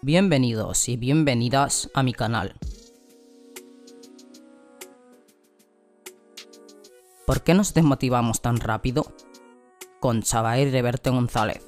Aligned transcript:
Bienvenidos 0.00 0.88
y 0.88 0.96
bienvenidas 0.96 1.90
a 1.92 2.04
mi 2.04 2.12
canal. 2.12 2.54
¿Por 7.26 7.42
qué 7.42 7.52
nos 7.52 7.74
desmotivamos 7.74 8.40
tan 8.40 8.58
rápido? 8.58 9.12
Con 9.98 10.22
Chavair 10.22 10.70
Reverte 10.70 11.10
González. 11.10 11.66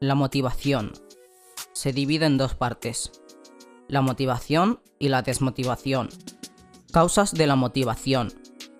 La 0.00 0.14
motivación 0.14 0.92
se 1.74 1.92
divide 1.92 2.24
en 2.24 2.38
dos 2.38 2.54
partes. 2.54 3.12
La 3.88 4.00
motivación 4.00 4.80
y 4.98 5.10
la 5.10 5.20
desmotivación. 5.20 6.08
Causas 6.90 7.34
de 7.34 7.46
la 7.46 7.56
motivación. 7.56 8.32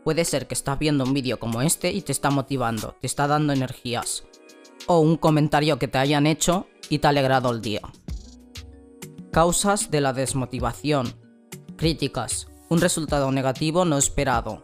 Puede 0.04 0.24
ser 0.24 0.46
que 0.46 0.54
estás 0.54 0.78
viendo 0.78 1.04
un 1.04 1.12
vídeo 1.12 1.38
como 1.38 1.60
este 1.60 1.92
y 1.92 2.00
te 2.00 2.12
está 2.12 2.30
motivando, 2.30 2.96
te 3.02 3.06
está 3.06 3.26
dando 3.26 3.52
energías. 3.52 4.24
O 4.86 4.98
un 4.98 5.16
comentario 5.16 5.78
que 5.78 5.88
te 5.88 5.98
hayan 5.98 6.26
hecho 6.26 6.66
y 6.90 6.98
te 6.98 7.06
ha 7.06 7.10
alegrado 7.10 7.50
el 7.50 7.62
día. 7.62 7.80
Causas 9.30 9.90
de 9.90 10.00
la 10.00 10.12
desmotivación. 10.12 11.14
Críticas. 11.76 12.48
Un 12.68 12.80
resultado 12.80 13.32
negativo 13.32 13.84
no 13.84 13.98
esperado. 13.98 14.62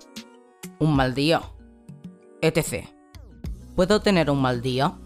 Un 0.78 0.94
mal 0.94 1.14
día. 1.14 1.42
Etc. 2.42 2.88
¿Puedo 3.74 4.00
tener 4.00 4.30
un 4.30 4.40
mal 4.40 4.62
día? 4.62 4.98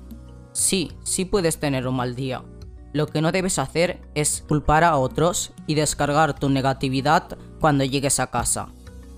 Sí, 0.53 0.93
sí 1.05 1.25
puedes 1.25 1.59
tener 1.59 1.87
un 1.87 1.97
mal 1.97 2.15
día. 2.15 2.45
Lo 2.93 3.07
que 3.07 3.21
no 3.21 3.33
debes 3.33 3.59
hacer 3.59 4.01
es 4.15 4.45
culpar 4.47 4.85
a 4.85 4.97
otros 4.97 5.53
y 5.67 5.75
descargar 5.75 6.39
tu 6.39 6.49
negatividad 6.49 7.37
cuando 7.61 7.85
llegues 7.85 8.21
a 8.21 8.31
casa, 8.31 8.69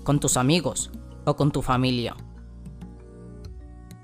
con 0.03 0.19
tus 0.19 0.37
amigos 0.37 0.91
o 1.25 1.35
con 1.35 1.51
tu 1.51 1.61
familia. 1.61 2.15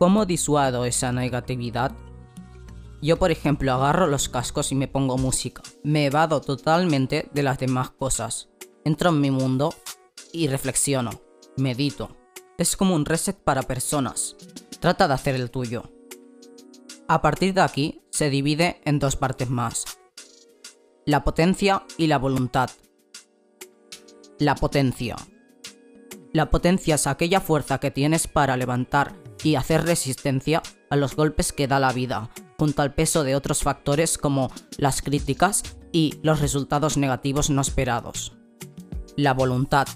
¿Cómo 0.03 0.25
disuado 0.25 0.83
esa 0.83 1.13
negatividad? 1.13 1.93
Yo, 3.01 3.17
por 3.17 3.31
ejemplo, 3.31 3.71
agarro 3.71 4.05
los 4.05 4.27
cascos 4.27 4.73
y 4.73 4.75
me 4.75 4.89
pongo 4.89 5.17
música. 5.17 5.63
Me 5.81 6.07
evado 6.07 6.41
totalmente 6.41 7.29
de 7.33 7.41
las 7.41 7.57
demás 7.57 7.91
cosas. 7.91 8.49
Entro 8.83 9.11
en 9.11 9.21
mi 9.21 9.31
mundo 9.31 9.73
y 10.33 10.49
reflexiono, 10.49 11.11
medito. 11.55 12.17
Es 12.57 12.75
como 12.75 12.95
un 12.95 13.05
reset 13.05 13.37
para 13.37 13.61
personas. 13.63 14.35
Trata 14.81 15.07
de 15.07 15.13
hacer 15.13 15.35
el 15.35 15.49
tuyo. 15.49 15.89
A 17.07 17.21
partir 17.21 17.53
de 17.53 17.61
aquí 17.61 18.01
se 18.11 18.29
divide 18.29 18.81
en 18.83 18.99
dos 18.99 19.15
partes 19.15 19.49
más. 19.49 19.85
La 21.05 21.23
potencia 21.23 21.85
y 21.97 22.07
la 22.07 22.17
voluntad. 22.17 22.69
La 24.37 24.55
potencia. 24.55 25.15
La 26.33 26.49
potencia 26.49 26.95
es 26.95 27.07
aquella 27.07 27.39
fuerza 27.39 27.79
que 27.79 27.89
tienes 27.89 28.27
para 28.27 28.57
levantar 28.57 29.22
y 29.43 29.55
hacer 29.55 29.83
resistencia 29.83 30.61
a 30.89 30.95
los 30.95 31.15
golpes 31.15 31.51
que 31.51 31.67
da 31.67 31.79
la 31.79 31.91
vida, 31.91 32.29
junto 32.57 32.81
al 32.81 32.93
peso 32.93 33.23
de 33.23 33.35
otros 33.35 33.61
factores 33.61 34.17
como 34.17 34.51
las 34.77 35.01
críticas 35.01 35.63
y 35.91 36.19
los 36.23 36.39
resultados 36.39 36.97
negativos 36.97 37.49
no 37.49 37.61
esperados. 37.61 38.33
La 39.15 39.33
voluntad. 39.33 39.87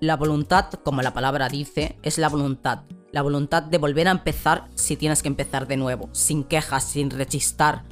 La 0.00 0.16
voluntad, 0.16 0.70
como 0.84 1.02
la 1.02 1.14
palabra 1.14 1.48
dice, 1.48 1.98
es 2.02 2.18
la 2.18 2.28
voluntad, 2.28 2.82
la 3.12 3.22
voluntad 3.22 3.62
de 3.62 3.78
volver 3.78 4.08
a 4.08 4.10
empezar 4.10 4.68
si 4.74 4.96
tienes 4.96 5.22
que 5.22 5.28
empezar 5.28 5.66
de 5.66 5.76
nuevo, 5.76 6.08
sin 6.12 6.44
quejas, 6.44 6.84
sin 6.84 7.10
rechistar. 7.10 7.84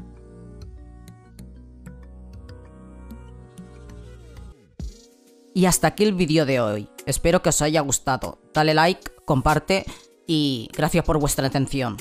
Y 5.54 5.66
hasta 5.66 5.86
aquí 5.88 6.02
el 6.02 6.14
vídeo 6.14 6.44
de 6.44 6.60
hoy. 6.60 6.88
Espero 7.06 7.40
que 7.40 7.50
os 7.50 7.62
haya 7.62 7.80
gustado. 7.80 8.38
Dale 8.52 8.74
like, 8.74 9.12
comparte 9.24 9.86
y 10.26 10.68
gracias 10.76 11.04
por 11.04 11.18
vuestra 11.18 11.46
atención. 11.46 11.96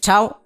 ¡Chao! 0.00 0.40